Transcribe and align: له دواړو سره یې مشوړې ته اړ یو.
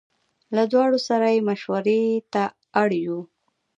له 0.55 0.63
دواړو 0.71 0.99
سره 1.07 1.25
یې 1.33 1.45
مشوړې 1.49 2.01
ته 2.33 2.43
اړ 2.81 2.89
یو. 3.05 3.19